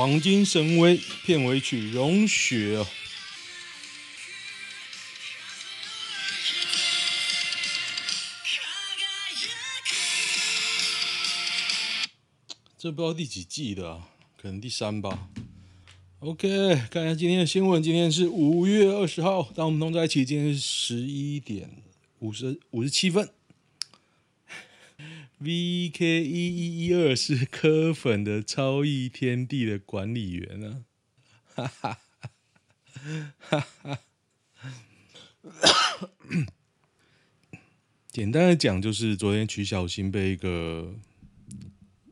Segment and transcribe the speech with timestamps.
[0.00, 2.86] 黄金神威片尾曲《融雪》哦，
[12.78, 14.08] 这不知道第几季的啊，
[14.40, 15.28] 可能第三吧。
[16.20, 16.48] OK，
[16.90, 21.68] 看一下今天的新闻，今天是五月二十号，当我们同在一起，今天是十一点
[22.20, 23.28] 五十五十七分。
[25.42, 30.84] VK 一一一二是柯粉的超亿天地的管理员啊，
[31.54, 31.98] 哈哈
[33.38, 33.98] 哈哈哈。
[38.08, 40.94] 简单的讲，就是昨天曲小新被一个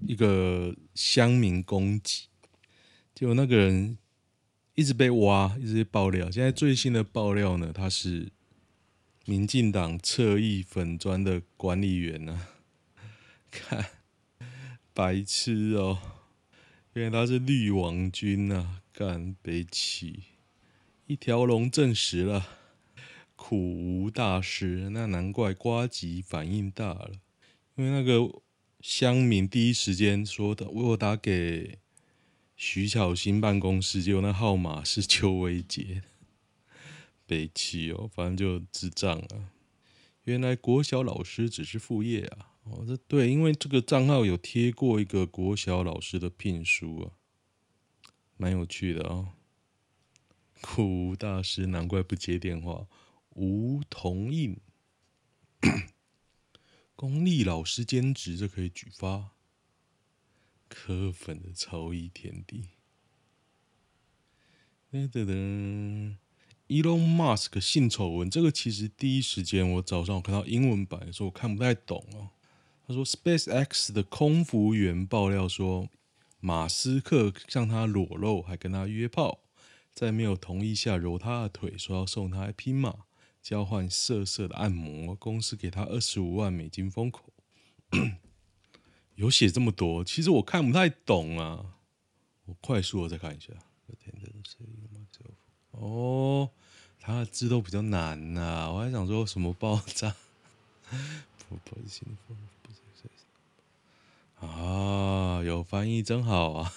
[0.06, 2.28] 一个乡民攻击，
[3.14, 3.98] 结果那个人
[4.74, 6.30] 一直被挖，一直被爆料。
[6.30, 8.32] 现在最新的爆料呢，他是
[9.26, 12.54] 民进党侧翼粉砖的管理员呢、啊。
[13.50, 13.90] 看，
[14.92, 15.98] 白痴哦！
[16.94, 20.24] 原来他是绿王军啊，干北起
[21.06, 22.46] 一条龙证实了，
[23.36, 27.12] 苦无大师，那难怪瓜吉反应大了，
[27.76, 28.42] 因为那个
[28.80, 31.78] 乡民第一时间说的，我打给
[32.56, 36.02] 徐巧芯办公室，结果那号码是邱威杰，
[37.26, 39.52] 北起哦，反正就智障啊！
[40.24, 42.57] 原来国小老师只是副业啊！
[42.70, 47.12] 哦，这对，因为这个账号有贴过一个国小老师的聘书啊，
[48.36, 49.30] 蛮有趣的哦。
[50.60, 52.88] 苦无大师，难怪不接电话。
[53.30, 54.58] 无同印，
[56.96, 59.30] 公立老师兼职这可以举发。
[60.68, 62.64] 柯粉的超亿天地。
[64.90, 66.16] 噔噔噔
[66.66, 72.30] ，Elon Musk 性丑闻，这个其实第一时间我早上我看到英文版的时候，我看不太懂哦。
[72.88, 75.90] 他说：“SpaceX 的空服员爆料说，
[76.40, 79.40] 马斯克向他裸露，还跟他约炮，
[79.92, 83.00] 在没有同意下揉他的腿，说要送他一匹马，
[83.42, 85.14] 交换色色的按摩。
[85.14, 87.30] 公司给他二十五万美金封口。
[89.16, 91.74] 有写这么多，其实我看不太懂啊。
[92.46, 93.52] 我快速的再看一下。
[95.72, 96.48] 哦，
[96.98, 100.16] 他的字都比较难呐、啊，我还想说什么爆炸。
[101.50, 102.57] 不不行。”啊，
[105.58, 106.72] 有翻译真好啊！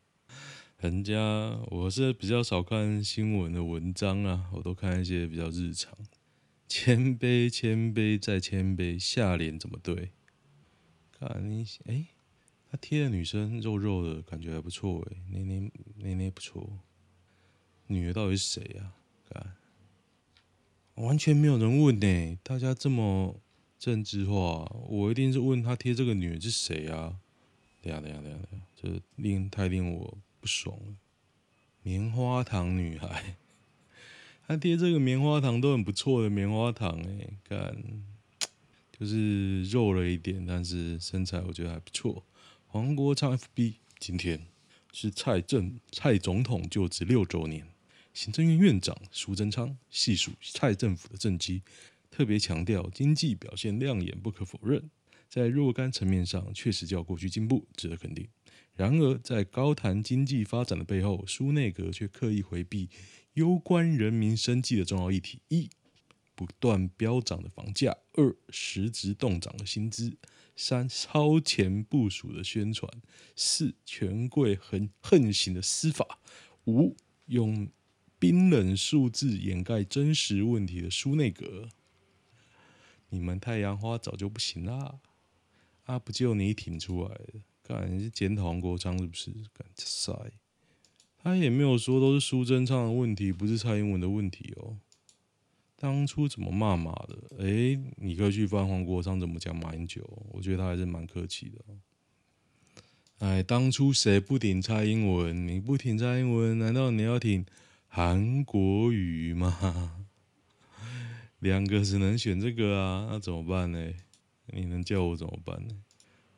[0.80, 5.94] 人家我是比较少看新闻的文章啊，我都看一些比较日常。
[6.66, 10.12] 谦卑，谦卑再谦卑，下联怎么对？
[11.12, 12.06] 看你哎，
[12.70, 16.78] 他贴的女生肉肉的感觉还不错哎，捏捏捏捏不错。
[17.88, 18.92] 女的到底是谁呀？
[19.28, 19.56] 看，
[20.94, 23.42] 完全没有人问呢，大家这么。
[23.78, 27.20] 政治化，我一定是问他贴这个女人是谁啊？
[27.86, 30.94] 等下等下等下等下，这令太令我不爽了。
[31.82, 33.36] 棉花糖女孩，
[34.46, 37.76] 他贴这个棉花糖都很不错的棉花糖哎，干，
[38.98, 42.24] 就是肉了一点，但是身材我觉得还不错。
[42.66, 44.46] 黄国昌 FB 今天
[44.92, 47.68] 是蔡政蔡总统就职六周年，
[48.12, 51.62] 行政院院长苏贞昌细数蔡政府的政绩。
[52.08, 54.90] 特别强调经济表现亮眼，不可否认，
[55.28, 58.28] 在若干层面上确实较过去进步，值得肯定。
[58.74, 62.90] 然而，在高谈经济发展的背后，苏内阁却刻意回避
[63.34, 65.70] 攸关人民生计的重要议题：一、
[66.34, 70.10] 不断飙涨的房价；二、实质冻涨的薪资；
[70.54, 72.86] 三、超前部署的宣传；
[73.34, 76.04] 四、权贵横横行的司法；
[76.66, 76.94] 五、
[77.26, 77.68] 用
[78.18, 81.70] 冰冷数字掩盖真实问题的苏内阁。
[83.08, 84.98] 你们太阳花早就不行啦，
[85.86, 87.40] 啊，不就你挺出来的？
[87.62, 89.32] 干，你是检讨黄国昌是不是？
[89.52, 90.12] 干，塞，
[91.16, 94.78] 他也没有说都是苏贞昌的问题，不是蔡英文的问题哦。
[95.76, 97.18] 当初怎么骂骂的？
[97.38, 100.02] 诶、你可以去翻黄国昌怎么讲马英九，
[100.32, 101.64] 我觉得他还是蛮客气的。
[103.18, 105.46] 哎，当初谁不挺蔡英文？
[105.46, 107.44] 你不挺蔡英文，难道你要挺
[107.88, 110.06] 韩国瑜吗？
[111.40, 113.92] 两个只能选这个啊，那怎么办呢？
[114.46, 115.74] 你能叫我怎么办呢？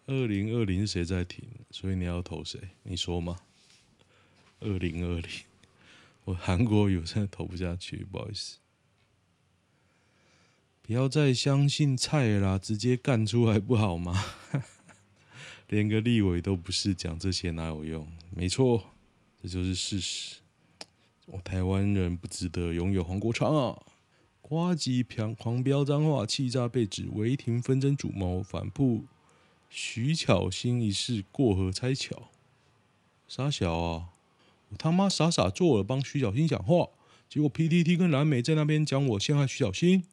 [0.06, 1.46] 二零二零谁在停？
[1.70, 2.58] 所以你要投谁？
[2.82, 3.38] 你说嘛？
[4.60, 5.30] 二零二零，
[6.24, 8.58] 我韩国瑜真的投不下去，不好意思。
[10.82, 14.24] 不要再相信蔡了啦，直接干出来不好吗？
[15.68, 18.10] 连个立委都不是，讲这些哪有用？
[18.30, 18.94] 没错，
[19.42, 20.36] 这就是事实。
[21.26, 23.82] 我台湾人不值得拥有黄国昌啊！
[24.48, 29.04] 花吉狂狂飙脏话，气炸被指违停纷争主谋，反扑
[29.68, 32.30] 徐巧芯一事过河拆桥。
[33.26, 34.08] 傻小啊！
[34.70, 36.88] 我他妈傻傻做了帮徐小新讲话，
[37.28, 40.04] 结果 PTT 跟蓝莓在那边讲我陷害徐小新。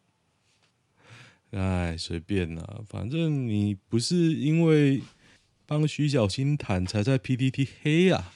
[1.52, 5.02] 哎，随便啦，反正你不是因为
[5.66, 8.34] 帮徐小新谈才在 PTT 黑啊！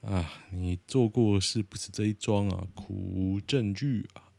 [0.00, 2.66] 啊，你做过是不是这一桩啊？
[2.74, 4.31] 苦无证据啊，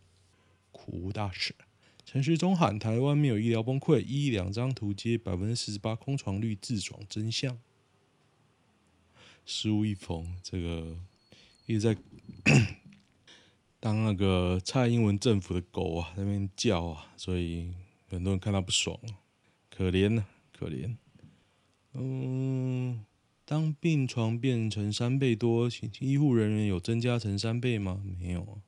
[0.84, 1.56] 苦无大事。
[2.04, 7.58] 陈时中喊台湾没有医疗崩溃，一两张图接百分之四十八空床率自爽真相。
[9.46, 10.98] 书一封，这个
[11.66, 11.98] 一直在
[13.80, 17.74] 当那个蔡英文政府的狗啊，那边叫啊，所以
[18.10, 19.00] 很多人看他不爽，
[19.70, 20.98] 可怜啊，可怜。
[21.94, 23.06] 嗯。
[23.46, 25.70] 当病床变成三倍多，
[26.00, 28.02] 医护人员有增加成三倍吗？
[28.20, 28.64] 没有啊。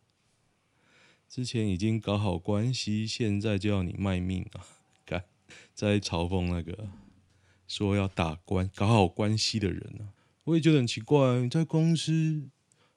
[1.35, 4.65] 之前已经搞好关系，现在就要你卖命啊！
[5.05, 5.25] 干，
[5.73, 6.87] 在嘲讽那个
[7.67, 10.15] 说要打关搞好关系的人啊。
[10.45, 12.49] 我也觉得很奇怪，你在公司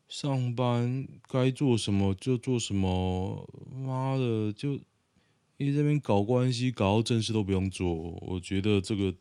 [0.07, 3.45] 上班该做什么就做什么，
[3.75, 4.75] 妈的，就
[5.57, 9.13] 一直在这边搞关系，搞到正事都不用做，我觉得这个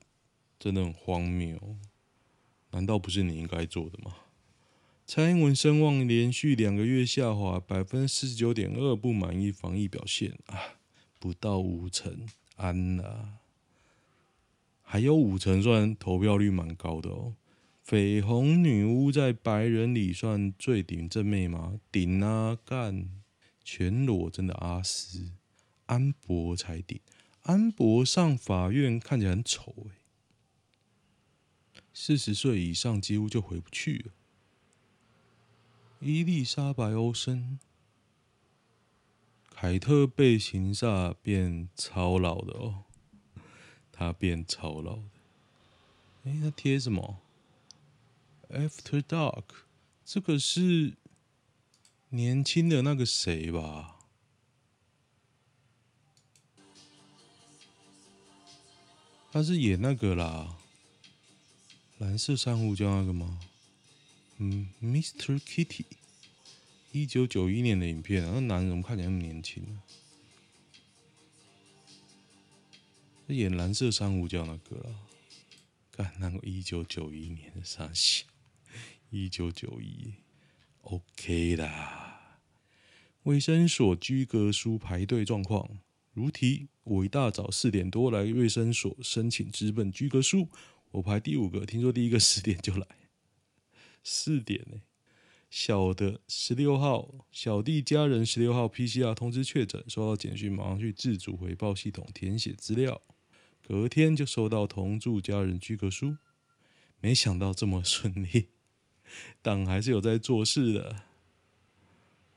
[0.59, 1.59] 真的很荒谬。
[2.69, 4.13] 难道不是你应该做的吗？
[5.07, 10.75] 蔡英文声望连续两个月下滑，百分之四十九点二不满意防疫表现啊，
[11.17, 12.27] 不到五成，
[12.57, 13.37] 安啦，
[14.81, 17.35] 还有五成算投票率蛮高的哦。
[17.87, 21.79] 绯红女巫在白人里算最顶正妹吗？
[21.89, 23.09] 顶啊，干，
[23.63, 25.31] 全裸真的阿斯，
[25.85, 26.99] 安博才顶，
[27.43, 29.95] 安博上法院看起来很丑哎。
[31.93, 34.11] 四十岁以上几乎就回不去了。
[35.99, 37.57] 伊丽莎白·欧森，
[39.49, 42.83] 凯特被情杀变超老的哦，
[43.91, 45.03] 他变超老的。
[46.25, 47.17] 哎，他贴什么
[48.49, 49.45] ？After Dark，
[50.05, 50.93] 这个是
[52.09, 53.95] 年轻的那个谁吧？
[59.31, 60.57] 他是演那个啦。
[61.97, 63.39] 蓝色珊瑚礁那个吗？
[64.39, 65.39] 嗯，Mr.
[65.39, 65.85] Kitty，
[66.91, 69.81] 一九九一年的影片啊，那男人怎么看起来那么年轻呢？
[73.27, 74.95] 是演蓝色珊瑚礁那个了。
[75.91, 78.25] 干那个一九九一年的啥戏？
[79.09, 80.13] 一九九一
[80.81, 82.39] ，OK 啦。
[83.23, 85.79] 卫生所居格书排队状况，
[86.13, 90.47] 如题：我一大早四点多来卫生所申请纸本居格书。
[90.91, 92.87] 我排第五个，听说第一个十点就来，
[94.09, 94.81] 四点呢。
[95.49, 103.01] 小的十六号，小弟家人十六号 PCR 通知确诊，收到简讯，马上去自主回报系统填写资料，
[103.67, 106.17] 隔天就收到同住家人居隔书。
[107.01, 108.47] 没想到这么顺利，
[109.41, 111.03] 党还是有在做事的。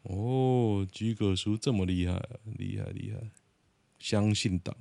[0.02, 3.30] 哦，居隔书这么厉害，厉害厉害，
[3.98, 4.76] 相信党。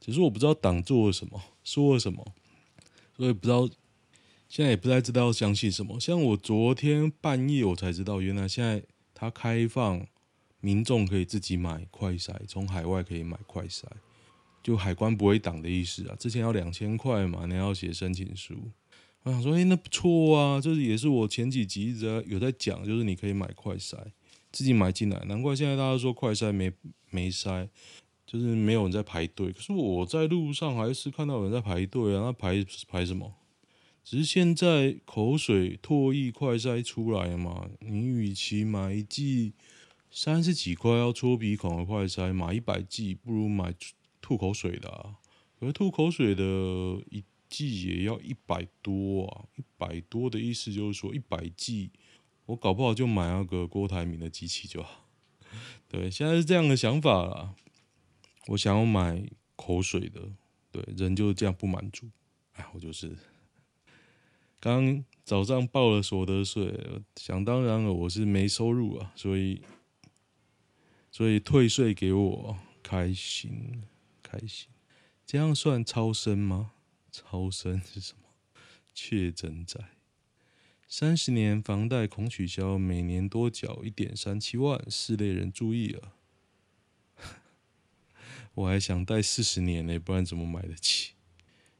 [0.00, 2.34] 只是我不知道党做了什么，说了什么。
[3.16, 3.68] 所以不知道，
[4.48, 5.98] 现在也不太知道要相信什么。
[5.98, 8.82] 像我昨天半夜我才知道，原来现在
[9.14, 10.06] 它开放
[10.60, 13.84] 民众可以自己买快筛，从海外可以买快筛，
[14.62, 16.16] 就海关不会挡的意思啊。
[16.18, 18.54] 之前要两千块嘛，你要写申请书。
[19.22, 23.96] 我想说，哎、那不错啊，这也是我前几集一直有在讲，就是你可以买快筛，
[24.52, 25.24] 自己买进来。
[25.26, 26.72] 难怪现在大家说快筛没
[27.10, 27.68] 没筛。
[28.28, 32.22] 就是没有人在排队，可是我在路上还是看到有人在排队啊。
[32.24, 32.56] 那排
[32.88, 33.32] 排什么？
[34.06, 37.68] 只是现在口水唾液快筛出来了嘛？
[37.80, 39.52] 你与其买一剂
[40.12, 43.74] 三十几块要戳鼻孔的快筛，买一百剂不如买
[44.20, 45.16] 吐口水的啊。
[45.58, 46.44] 可是吐口水的
[47.10, 51.90] 一剂也要一百多啊，一百多的意思就是说一百剂，
[52.44, 55.08] 我搞不好就买那个郭台铭的机器就好。
[55.90, 57.56] 对，现在是这样的想法啦。
[58.46, 60.30] 我想要买口水的，
[60.70, 62.08] 对，人就是这样不满足。
[62.52, 63.16] 哎，我就是
[64.66, 69.62] 刚早上报了所得税，想当然了，我是没收入啊，所以
[71.12, 73.84] 所以退税给我，开心
[74.24, 74.68] 开心。
[75.24, 76.72] 这样算超生吗？
[77.12, 78.28] 超生是什么？
[78.92, 79.78] 确诊仔。
[80.88, 86.12] 三十年房贷恐取消，每年多缴一点三七万，四类人注意了。
[88.54, 91.12] 我还想贷四十年呢，不然怎么买得起？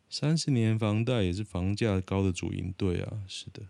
[0.09, 3.63] 三十年房贷也是房价高的主因，对啊，是的。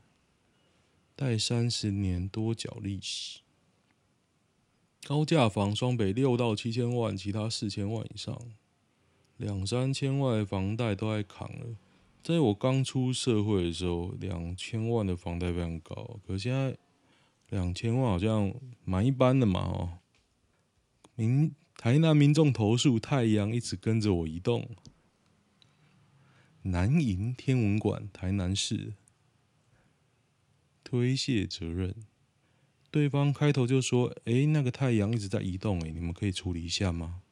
[1.15, 3.41] 贷三十年多缴利息，
[5.05, 8.39] 高价房双北六到七千万，其他四千万以上，
[9.39, 11.75] 两三千万房贷都在扛了，
[12.23, 16.77] 在我刚出社会的时候，两千万的房贷非常高，可是现在
[17.49, 18.53] 两千万好像
[18.85, 19.99] 蛮一般的嘛哦。
[21.15, 24.69] 民台南民众投诉太阳一直跟着我移动。
[26.67, 28.95] 南瀛天文馆，台南市
[30.83, 31.95] 推卸责任。
[32.91, 37.23] 对方开头就说：“诶，那个太阳一直在移动，诶，你们可以处理一下吗？”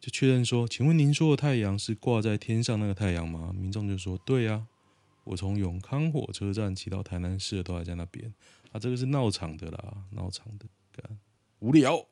[0.00, 4.66] 就确认说：“请问您说的太阳是挂在天上那个太阳吗？”民众就说：“对呀，
[5.24, 8.32] 我从永康火车站骑到台南市的都还在那边。”
[8.72, 11.18] 啊，这个是闹场的啦，闹场的，干，
[11.58, 12.06] 无聊。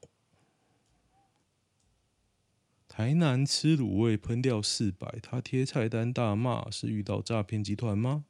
[2.99, 8.25] 台南吃卤味喷掉四百，他贴菜单大骂，是遇到诈骗集团吗？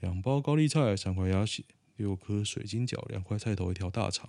[0.00, 1.62] 两包高丽菜，三块鸭血。
[1.94, 4.28] 六颗水晶饺，两块菜头，一条大肠，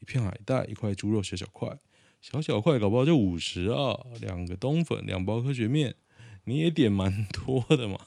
[0.00, 1.78] 一片海带，一块猪肉，小小块，
[2.20, 4.04] 小小块，搞不好就五十啊！
[4.20, 5.94] 两个冬粉，两包科学面，
[6.44, 7.98] 你也点蛮多的嘛。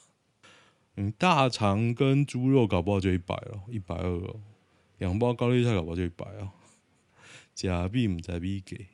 [0.95, 4.41] 嗯，大肠跟猪肉搞不好就一百哦，一百二哦。
[4.99, 6.51] 两包高丽菜搞不好就一百哦。
[7.55, 8.85] 假币唔在币给，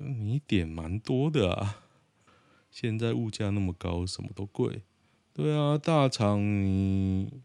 [0.00, 1.84] 你点蛮多的啊。
[2.70, 4.82] 现在物价那么高，什么都贵。
[5.32, 7.42] 对啊，大肠你。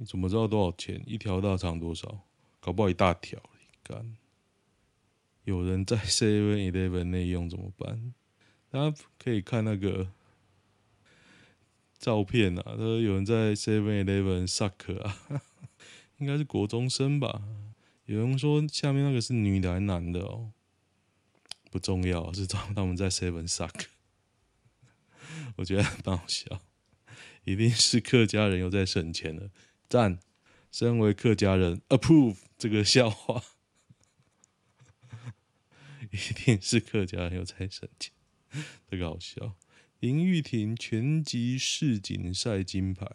[0.00, 1.02] 你怎么知道多少钱？
[1.06, 2.20] 一条大肠多少？
[2.60, 3.42] 搞不好一大条。
[3.82, 4.16] 干，
[5.42, 8.14] 有人在 Seven Eleven 内用怎么办？
[8.70, 10.12] 大家可以看那个
[11.98, 15.16] 照片啊，他说有人在 Seven Eleven suck 啊，
[16.18, 17.42] 应该是国中生吧？
[18.04, 20.52] 有人说下面那个是女的还是男的哦？
[21.70, 23.86] 不重要， 是找他们在 Seven suck。
[25.56, 26.62] 我觉得很好笑，
[27.44, 29.50] 一定是客家人又在省钱了。
[29.88, 30.18] 赞，
[30.70, 33.42] 身为客家人，approve 这个笑话，
[36.10, 38.12] 一定是客家人又在省钱，
[38.90, 39.56] 这个好笑。
[40.00, 43.06] 林玉婷拳击世锦赛金牌，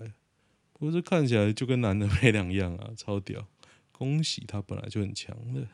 [0.74, 3.48] 不过这看起来就跟男的没两样啊，超屌！
[3.92, 5.68] 恭喜他本来就很强的。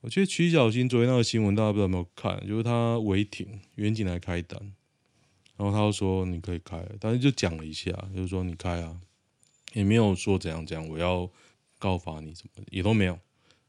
[0.00, 4.58] 我觉得曲小新昨天那个新闻大家不知道有没有看，就是他违停，远景来开单，
[5.56, 9.00] 然后他就说你可以开，但是就讲了一下，就是说你开啊。
[9.72, 11.30] 也没有说怎样怎样，我要
[11.78, 13.16] 告发你什么的，也都没有。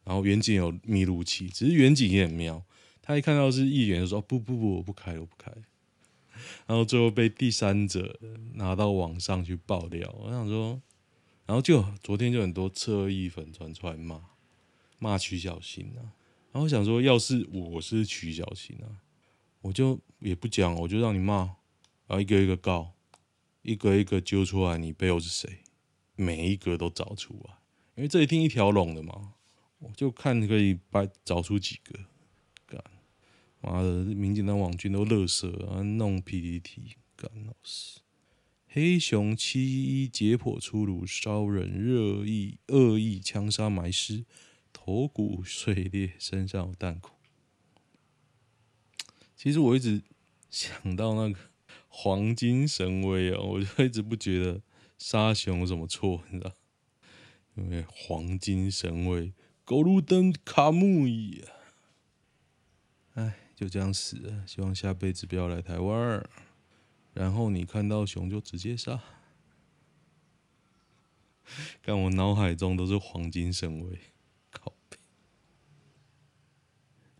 [0.03, 2.63] 然后远景有密录器，只是远景也很妙，
[3.03, 5.51] 他一看到是议员就说：“不不不，我不开，我不开。”
[6.65, 8.19] 然后最后被第三者
[8.55, 10.11] 拿到网上去爆料。
[10.17, 10.81] 我想说，
[11.45, 14.19] 然后就昨天就很多侧翼粉传出来骂
[14.97, 16.17] 骂曲小新啊。
[16.51, 18.87] 然后想说，要是我是曲小新啊，
[19.61, 21.37] 我就也不讲，我就让你骂，
[22.07, 22.93] 然后一个一个告，
[23.61, 25.59] 一个一个揪出来，你背后是谁。
[26.17, 27.55] 每一个都找出来，
[27.95, 29.33] 因为这一定一条龙的嘛，
[29.79, 31.99] 我就看可以把找出几个。
[32.67, 32.83] 干，
[33.61, 38.01] 妈的，民进党网军都乐色啊，弄 PPT，干老师。
[38.67, 44.25] 黑熊七一解剖出炉，烧人热意恶意枪杀埋尸，
[44.83, 47.15] 头骨碎裂，身上有弹孔。
[49.35, 50.01] 其实我一直
[50.49, 51.39] 想到那个
[51.87, 54.61] 黄金神威啊， 我就一直不觉得。
[54.97, 56.23] 杀熊有什么错？
[56.31, 56.55] 你知道？
[57.55, 59.33] 因为黄金神威
[59.65, 61.53] ，Golden Kamuy 啊！
[63.15, 64.45] 哎，就这样死了。
[64.47, 66.27] 希望下辈子不要来台湾。
[67.13, 69.01] 然后你看到熊就直接杀。
[71.81, 73.99] 看我脑海中都是黄金神威。
[74.51, 74.97] 靠北。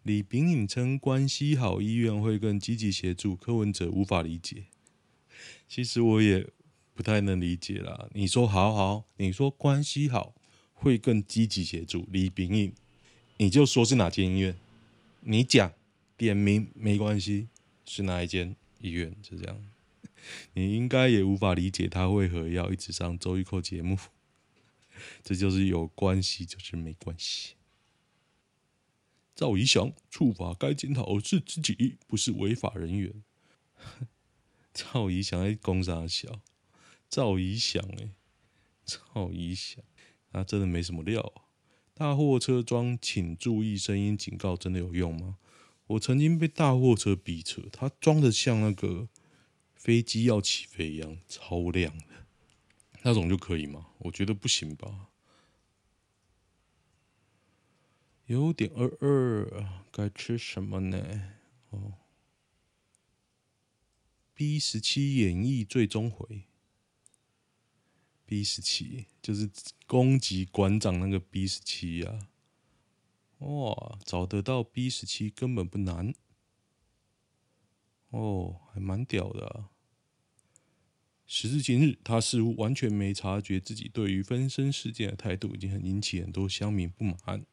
[0.03, 3.35] 李秉颖称关系好，医院会更积极协助。
[3.35, 4.65] 柯文哲无法理解。
[5.67, 6.47] 其实我也。
[6.93, 8.09] 不太能理解啦。
[8.13, 10.35] 你说好好，你说关系好，
[10.73, 12.73] 会更积极协助李秉颖，
[13.37, 14.55] 你就说是哪间医院，
[15.21, 15.71] 你讲
[16.15, 17.47] 点名没关系，
[17.85, 19.15] 是哪一间医院？
[19.23, 19.65] 就这样，
[20.53, 23.97] 你应该也无法理解他为何要一直上周玉蔻节目，
[25.23, 27.53] 这就是有关系就是没关系。
[29.41, 33.23] 赵怡翔处罚该检讨是自己，不是违法人员。
[34.71, 36.41] 赵怡翔在攻啥小？
[37.09, 38.11] 赵怡翔，哎，
[38.85, 39.83] 赵怡翔，
[40.31, 41.49] 他真的没什么料啊。
[41.95, 45.37] 大货车装请注意声音警告，真的有用吗？
[45.87, 49.09] 我曾经被大货车逼车，它装的像那个
[49.73, 52.27] 飞机要起飞一样，超亮的，
[53.01, 53.87] 那种就可以吗？
[53.97, 55.07] 我觉得不行吧，
[58.31, 61.33] 有点饿饿，该吃什么呢？
[61.69, 61.95] 哦
[64.33, 66.45] ，B 十七演绎最终回。
[68.25, 69.51] B 十七就是
[69.85, 72.29] 攻击馆长那个 B 十七呀，
[73.39, 76.13] 哇，找得到 B 十七根本不难，
[78.11, 79.65] 哦，还蛮屌的。
[81.25, 87.45] 时至今日，他似乎完全没察觉自己对于分身事件的态度已经很引起很多乡民不满。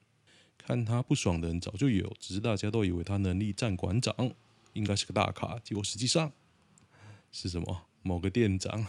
[0.68, 4.14] 看他不爽的人早就有，只是大家都以为他能力占馆长，
[4.74, 6.30] 应该是个大咖，结果实际上
[7.32, 7.86] 是什么？
[8.02, 8.86] 某个店长，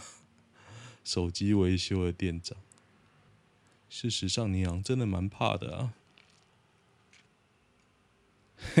[1.02, 2.58] 手机维修的店长。
[3.88, 5.94] 事实上，尼昂真的蛮怕的啊，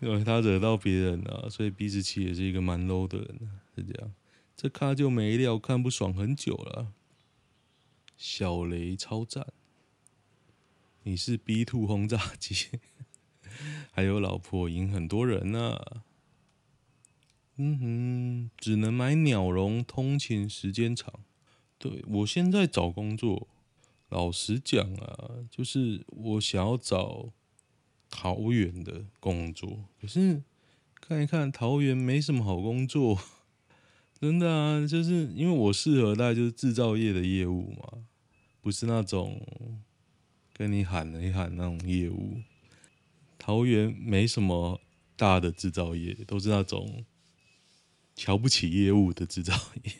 [0.00, 4.14] 因为他惹到别人了，所以毕志奇也是一个蛮 low 的人，啊，是这样。
[4.56, 6.94] 这咖就没料，看不爽很久了。
[8.16, 9.46] 小雷超赞，
[11.04, 12.54] 你是 B two 轰炸机，
[13.90, 16.04] 还有老婆赢很多人呢、啊。
[17.56, 21.20] 嗯哼，只能买鸟笼，通勤时间长。
[21.78, 23.48] 对，我现在找工作，
[24.08, 27.32] 老实讲啊，就是我想要找
[28.08, 30.42] 桃园的工作，可是
[31.00, 33.18] 看一看桃园没什么好工作。
[34.20, 38.04] 真的啊，就是因为我适合的就是制造业的业务嘛，
[38.60, 39.40] 不是那种
[40.60, 42.42] 跟你喊了一喊那种业务。
[43.38, 44.78] 桃园没什么
[45.16, 47.06] 大的制造业，都是那种
[48.14, 49.92] 瞧不起业务的制造业。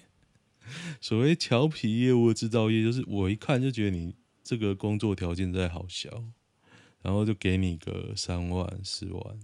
[1.00, 6.26] 所谓瞧不起业务的制造业，就是我一看就觉得你这个工作条件在好小，
[7.00, 9.40] 然后就给你个三万四万。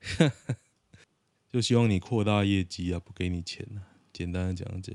[1.50, 3.96] 就希望你扩大业绩啊，不给你钱啊。
[4.12, 4.94] 简单的讲讲，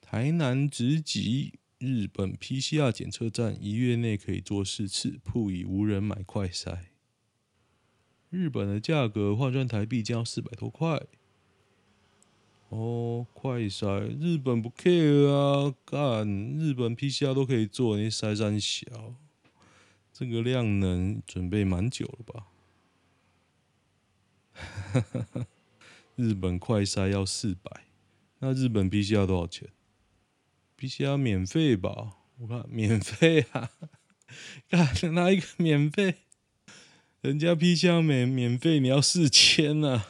[0.00, 6.78] 台南直级日本 PCR 检测站，一月内可以做四次，铺以无人买快筛。
[8.28, 11.06] 日本的价格换算台币将四百多块。
[12.68, 19.14] 哦，快筛，日本不 care 啊，干，日本 PCR 都可以做，你筛三小，
[20.12, 22.46] 这个量能准备蛮久了吧？
[24.52, 25.46] 哈哈哈
[26.14, 27.86] 日本快筛要四百，
[28.40, 29.70] 那日本 PCR 多少钱
[30.80, 32.16] ？PCR 免费吧？
[32.38, 33.70] 我看 免费啊，
[34.70, 36.14] 看哪一个免费？
[37.20, 40.06] 人家 PCR 免免费，你要四千啊？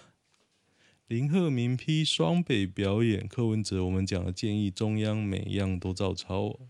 [1.09, 6.61] 林鹤明批双北表演，柯文哲我们讲的建议，中央每样都照抄。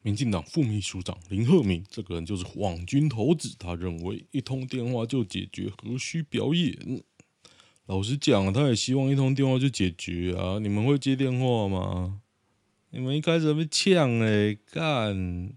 [0.00, 7.02] 民进党副秘书长林鹤明这个人就是网军头子，他认为一通电话就解决，何须表演？
[7.86, 10.58] 老实讲，他也希望一通电话就解决啊！
[10.58, 12.22] 你们会接电话吗？
[12.90, 15.52] 你们一开始被呛嘞，干！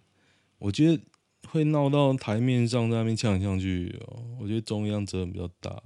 [0.59, 1.01] 我觉得
[1.47, 4.23] 会闹到台面上，在那边呛来呛去哦。
[4.41, 5.81] 我觉得中央责任比较大，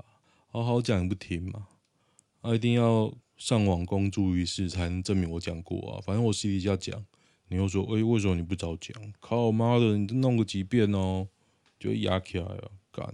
[0.47, 1.67] 好好讲也不听嘛，
[2.41, 6.01] 啊，一定要上网公诸于世才能证明我讲过啊！
[6.03, 7.05] 反正我私底下讲。
[7.49, 8.95] 你又说，哎、欸，为什么你不早讲？
[9.19, 11.27] 靠妈的，你弄个几遍哦，
[11.77, 13.13] 就压起来了，干！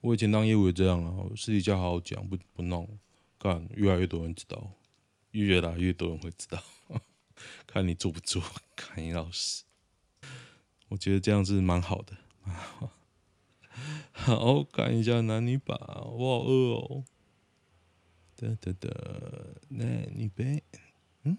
[0.00, 2.98] 我以前当业务也这样啊，私底下好好讲，不不弄，
[3.38, 3.68] 干！
[3.74, 4.72] 越来越多人知道，
[5.32, 6.62] 越来越多人会知道，
[7.66, 8.42] 看你做不做，
[8.76, 9.64] 看你老师。
[10.88, 12.16] 我觉得这样子蛮好的。
[14.12, 17.04] 好，看一下男女版，我好饿哦。
[18.36, 18.88] 哒哒哒，
[19.68, 20.62] 男女版。
[21.24, 21.38] 嗯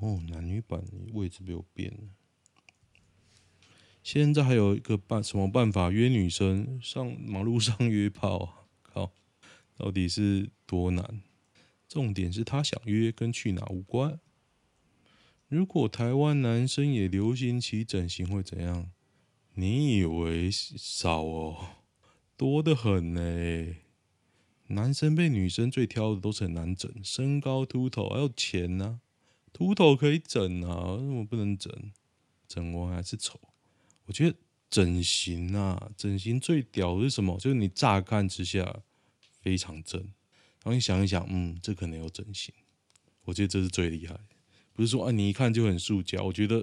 [0.00, 2.00] 哦，男女版位置被我变了。
[4.04, 8.52] 现在还有一个办什么办法约女生上马路上约炮啊？
[8.84, 9.12] 靠，
[9.78, 11.22] 到底是多难？
[11.88, 14.20] 重点是他想约，跟去哪无关。
[15.48, 18.90] 如果台湾男生也流行起整形会怎样？
[19.54, 21.68] 你以为少哦？
[22.36, 23.74] 多得很呢。
[24.66, 29.50] 男生被女生最挑的都是很难整，身高、秃头还有钱呢、啊。
[29.50, 31.72] 秃头可以整啊，为什么不能整？
[32.46, 33.40] 整完还是丑。
[34.06, 34.36] 我觉得
[34.68, 37.38] 整形啊，整形最屌的是什么？
[37.38, 38.80] 就是你乍看之下
[39.40, 42.52] 非常正，然后你想一想，嗯，这可能有整形。
[43.24, 44.18] 我觉得这是最厉害。
[44.72, 46.24] 不是说啊，你一看就很塑胶。
[46.24, 46.62] 我觉得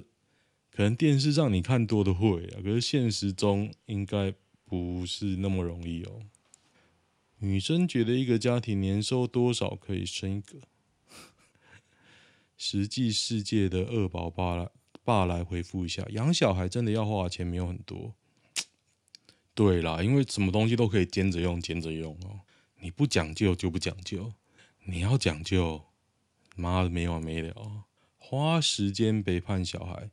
[0.70, 4.34] 可能电视上你看多的会啊，可是现实中应该
[4.66, 6.22] 不是那么容易哦。
[7.40, 10.60] 女生觉得一个家庭年收多少可以生一个？
[12.56, 14.70] 实际世界的二宝爸来
[15.04, 18.14] 爸来回复一下，养小孩真的要花钱没有很多。
[19.54, 22.42] 对啦，因为什么东西都可以兼着用，兼着用哦。
[22.80, 24.34] 你不讲究就不讲究，
[24.86, 25.84] 你要讲究，
[26.56, 27.86] 妈的没完没了。
[28.18, 30.10] 花时间陪伴小孩，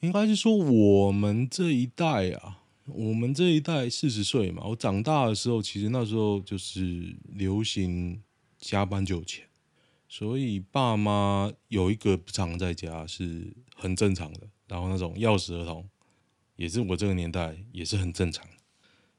[0.00, 8.22] 应该是说我们这一代啊，我们这一代四十岁嘛，我长大的时候，其实那时候就是流行
[8.58, 9.44] 加班就有钱。
[10.08, 15.88] 所以爸妈有一个不常在家是很正常的，然后那种钥匙儿童
[16.56, 18.52] 也是我这个年代也是很正常的。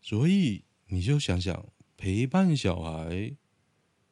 [0.01, 1.65] 所以你就想想
[1.97, 3.35] 陪伴小孩，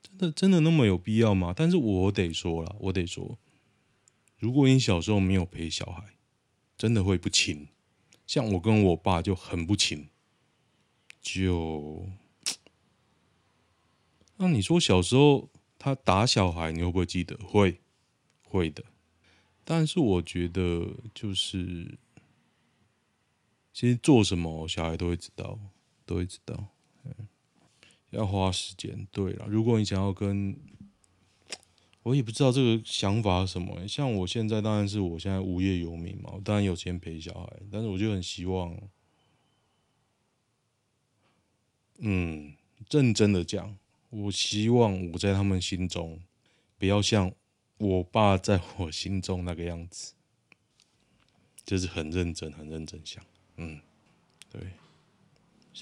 [0.01, 1.53] 真的真的那么有必要吗？
[1.55, 3.37] 但是我得说了，我得说，
[4.37, 6.15] 如果你小时候没有陪小孩，
[6.77, 7.67] 真的会不亲。
[8.25, 10.09] 像我跟我爸就很不亲。
[11.21, 12.09] 就
[14.35, 15.49] 那你说小时候
[15.83, 17.37] 他打小孩，你会不会记得？
[17.43, 17.81] 会，
[18.41, 18.85] 会的。
[19.65, 21.97] 但是我觉得就是，
[23.73, 25.59] 其实做什么小孩都会知道，
[26.05, 26.67] 都会知道。
[27.03, 27.27] 嗯。
[28.11, 29.45] 要花时间，对了。
[29.49, 30.57] 如果你想要跟，
[32.03, 33.85] 我也不知道这个想法什么。
[33.85, 38.79] 像我现在，当然是我现在无业游民嘛，我当然有钱陪小孩，但是我就很希望，
[41.97, 42.55] 嗯，
[42.89, 43.77] 认真的讲，
[44.13, 46.21] 我希望我在他们心中，
[46.77, 47.31] 不要像
[47.77, 50.13] 我爸在我心中那个样子，
[51.65, 53.23] 就是很认真、很认真想，
[53.57, 53.81] 嗯，
[54.51, 54.61] 对。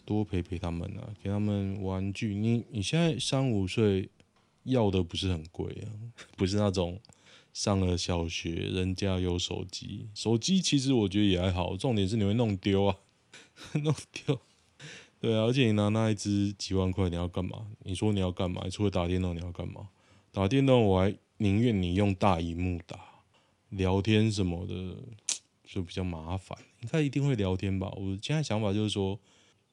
[0.05, 2.33] 多陪陪他们啊，给他们玩具。
[2.33, 4.09] 你你现在三五岁，
[4.63, 5.91] 要的不是很贵啊，
[6.37, 6.97] 不是那种
[7.51, 12.97] 上了小学人家有手机，手机其实我觉得也还好，重点是你会弄丢啊，
[13.83, 14.39] 弄丢。
[15.21, 17.67] 对啊，而且你拿那一支几万块，你要干嘛？
[17.83, 18.67] 你说你要干嘛？
[18.69, 19.87] 除了打电动，你要干嘛？
[20.31, 22.99] 打电动我还宁愿你用大萤幕打，
[23.69, 24.97] 聊天什么的
[25.63, 26.57] 就比较麻烦。
[26.81, 27.89] 应该一定会聊天吧？
[27.95, 29.17] 我现在想法就是说。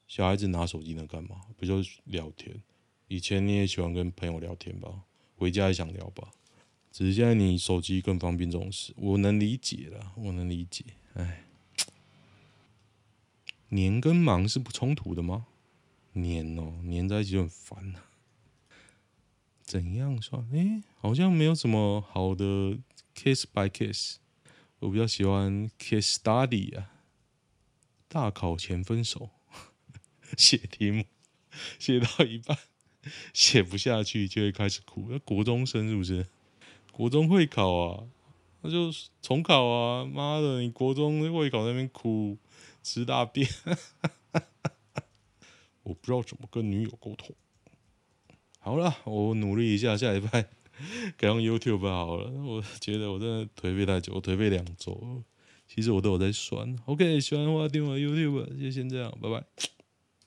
[0.07, 1.39] 小孩子拿手机能干嘛？
[1.55, 2.63] 不就聊天？
[3.09, 4.89] 以前你也喜欢跟朋友聊天吧？
[5.35, 6.29] 回家也想聊吧？
[6.91, 10.83] 只是现在你手机更方便这种事，我能理解了，我能理解。
[11.13, 11.43] 哎，
[13.69, 15.47] 黏跟忙是不冲突的吗？
[16.13, 18.05] 黏哦，黏在一起就很烦啊。
[19.61, 20.47] 怎样算？
[20.53, 22.77] 哎、好像没有什么好的
[23.15, 24.15] case by case。
[24.79, 26.91] 我比较喜欢 case study 啊。
[28.07, 29.29] 大考前分手。
[30.37, 31.05] 写题目
[31.79, 32.55] 写到一半
[33.33, 35.07] 写不下去，就会开始哭。
[35.09, 36.27] 那国中生是不是？
[36.91, 38.07] 国中会考啊，
[38.61, 38.91] 那就
[39.23, 40.05] 重考啊！
[40.05, 42.37] 妈的，你国中会考那边哭，
[42.89, 43.47] 吃大便。
[45.83, 47.35] 我不知道怎么跟女友沟通。
[48.59, 50.47] 好了，我努力一下，下礼拜
[51.15, 52.31] 改用 YouTube 好了。
[52.41, 55.23] 我觉得我真的颓废太久，我颓废两周。
[55.67, 56.75] 其实我都有在算。
[56.85, 59.45] OK，喜欢的话订阅 YouTube，就先这样，拜拜。